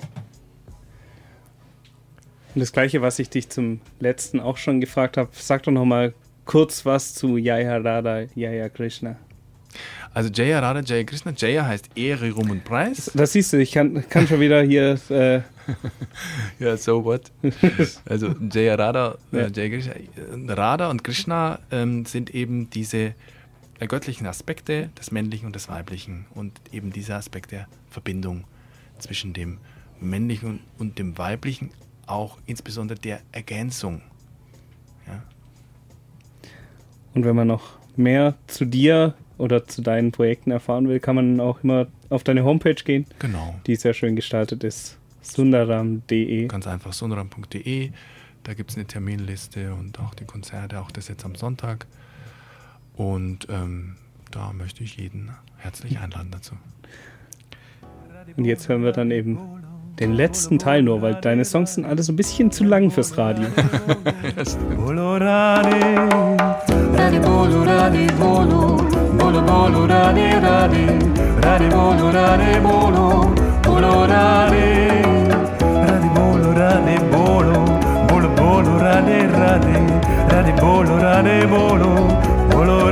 [2.53, 5.85] Und das gleiche, was ich dich zum letzten auch schon gefragt habe, sag doch noch
[5.85, 6.13] mal
[6.45, 9.17] kurz was zu Jaya Radha, Jaya Krishna.
[10.13, 11.33] Also Jaya Radha, Jaya Krishna.
[11.35, 13.11] Jaya heißt Ehre, Ruhm und Preis.
[13.13, 14.97] Das siehst du, ich kann, kann schon wieder hier.
[15.09, 15.41] Äh,
[16.59, 17.31] Ja, so what?
[18.05, 19.39] Also Jaya Radha, Ja.
[19.39, 19.93] äh, Jaya Krishna,
[20.53, 23.15] Radha und Krishna ähm, sind eben diese
[23.79, 28.45] göttlichen Aspekte des Männlichen und des Weiblichen und eben dieser Aspekt der Verbindung
[28.99, 29.57] zwischen dem
[29.99, 31.71] Männlichen und, dem Weiblichen,
[32.07, 34.01] auch insbesondere der Ergänzung.
[35.07, 35.21] Ja.
[37.13, 41.39] und wenn man noch mehr zu dir oder zu deinen Projekten erfahren will, kann man
[41.39, 43.55] auch immer auf deine Homepage gehen, Genau.
[43.67, 44.97] die sehr schön gestaltet ist.
[45.21, 46.47] Sundaram.de.
[46.47, 47.91] Ganz einfach sundaram.de.
[48.43, 51.87] Da gibt es eine Terminliste und auch die Konzerte, auch das jetzt am Sonntag.
[52.95, 53.95] Und ähm,
[54.31, 56.55] da möchte ich jeden herzlich einladen dazu.
[58.37, 59.39] Und jetzt hören wir dann eben
[59.99, 63.17] den letzten Teil nur, weil deine Songs sind alle so ein bisschen zu lang fürs
[63.17, 63.47] Radio.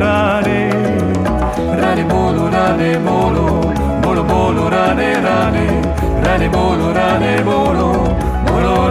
[0.03, 0.69] Bolo rade,
[1.79, 5.65] rade bolo rade bolo, bolo bolo rade rade,
[6.21, 8.13] rade bolo rade bolo,
[8.45, 8.89] bolo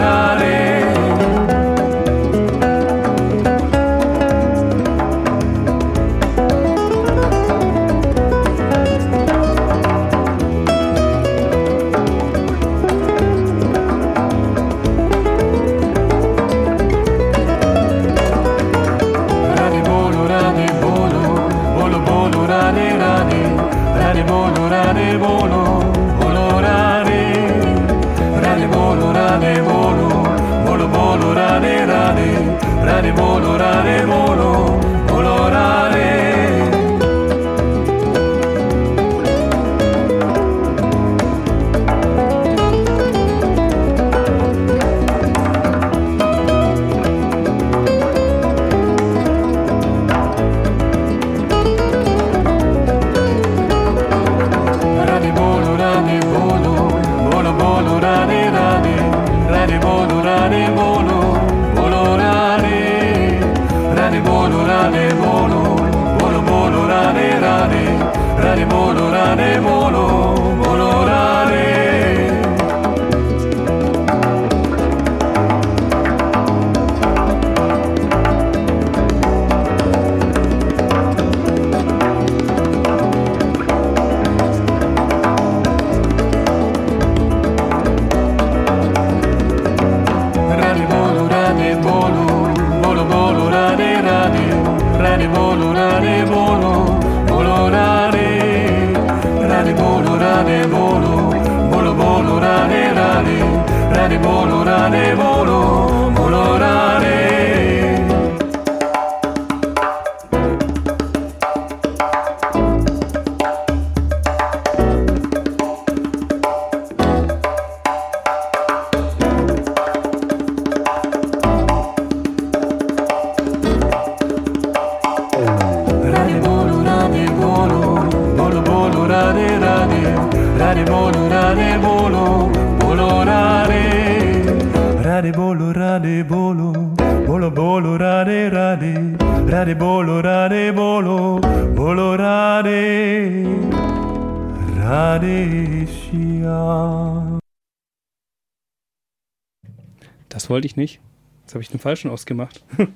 [151.82, 152.64] falschen ausgemacht.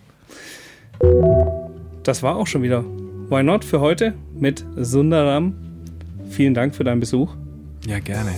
[2.03, 2.85] Das war auch schon wieder
[3.29, 5.55] Why Not für heute mit Sundaram.
[6.31, 7.35] Vielen Dank für deinen Besuch.
[7.87, 8.31] Ja, gerne.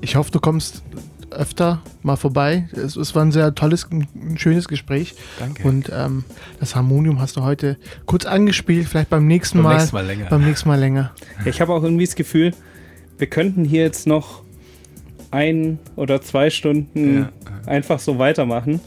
[0.00, 0.82] Ich hoffe, du kommst
[1.30, 2.68] öfter mal vorbei.
[2.72, 5.14] Es, es war ein sehr tolles, ein schönes Gespräch.
[5.38, 5.66] Danke.
[5.68, 6.24] Und ähm,
[6.58, 9.76] das Harmonium hast du heute kurz angespielt, vielleicht beim nächsten Beim Mal.
[9.76, 10.26] nächsten Mal länger.
[10.26, 11.12] Beim nächsten Mal länger.
[11.44, 12.54] Ja, ich habe auch irgendwie das Gefühl,
[13.18, 14.42] wir könnten hier jetzt noch
[15.30, 17.32] ein oder zwei Stunden Ja,
[17.66, 18.80] einfach so weitermachen.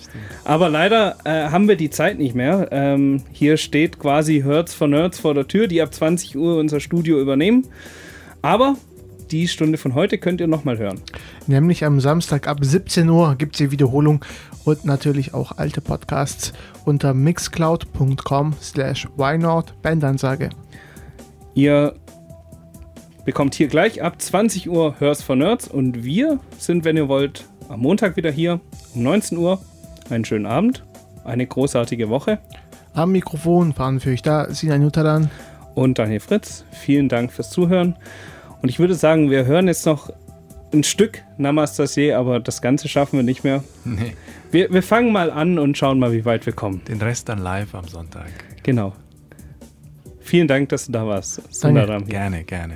[0.44, 2.70] Aber leider äh, haben wir die Zeit nicht mehr.
[2.72, 6.80] Ähm, hier steht quasi Hertz for Nerds vor der Tür, die ab 20 Uhr unser
[6.80, 7.68] Studio übernehmen.
[8.42, 8.76] Aber
[9.32, 11.00] die Stunde von heute könnt ihr nochmal hören.
[11.48, 14.24] Nämlich am Samstag ab 17 Uhr gibt es die Wiederholung
[14.66, 16.54] und natürlich auch alte Podcasts
[16.86, 20.50] unter mixcloud.com slash whynot Bandansage.
[21.54, 21.96] Ihr
[23.26, 27.46] bekommt hier gleich ab 20 Uhr Hörst for Nerds und wir sind, wenn ihr wollt,
[27.70, 28.60] am Montag wieder hier
[28.96, 29.60] um 19 Uhr.
[30.10, 30.84] Einen schönen Abend,
[31.24, 32.40] eine großartige Woche
[32.94, 35.30] Am Mikrofon waren für euch da Sinan Jutalan.
[35.76, 36.66] und Daniel Fritz.
[36.72, 37.96] Vielen Dank fürs Zuhören.
[38.62, 40.12] Und ich würde sagen, wir hören jetzt noch
[40.74, 43.64] ein Stück Namastasie, aber das Ganze schaffen wir nicht mehr.
[43.86, 44.16] Nee,
[44.52, 46.82] Wir, wir fangen mal an und schauen mal, wie weit wir kommen.
[46.88, 48.28] den Rest dann live am Sonntag.
[48.64, 48.94] Genau.
[50.20, 51.42] Vielen Dank, dass du da warst.
[51.54, 52.06] Sundaram.
[52.06, 52.76] Gerne, gerne.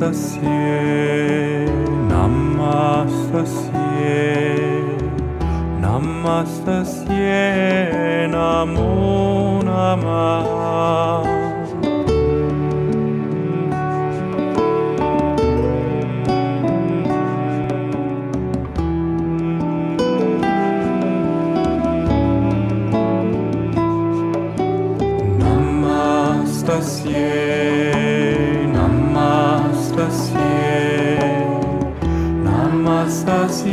[0.00, 1.68] Namastasye,
[2.08, 3.68] Namastasye,
[5.82, 7.44] Namastasye,
[8.32, 11.09] Namo namah.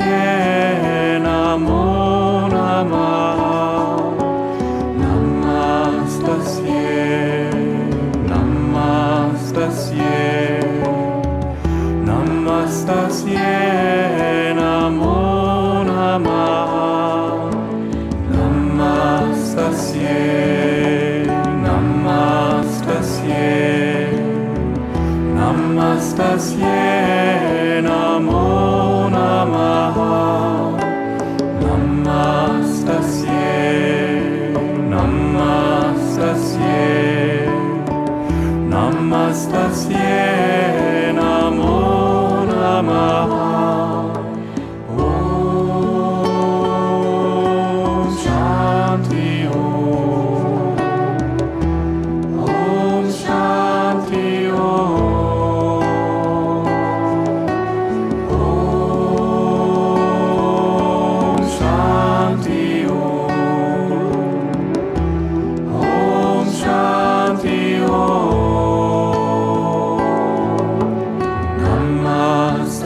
[0.08, 0.57] quer.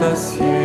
[0.02, 0.61] saciar.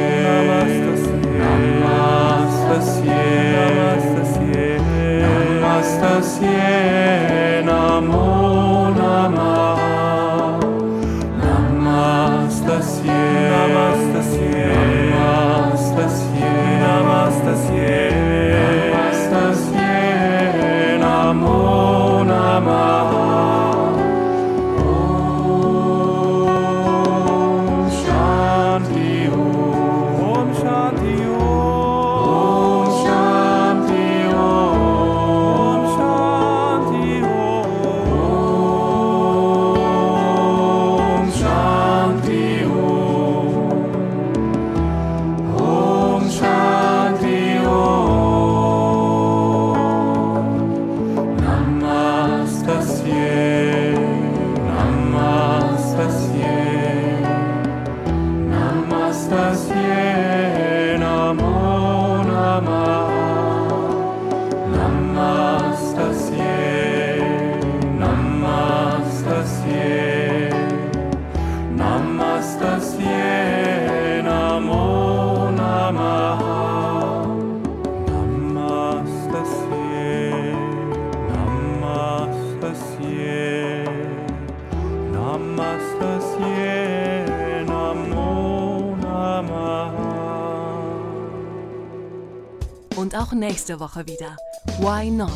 [93.67, 94.37] Nächste Woche wieder.
[94.79, 95.29] Why not?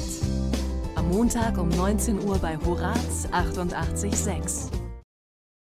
[0.95, 4.80] Am Montag um 19 Uhr bei Horaz 88.6.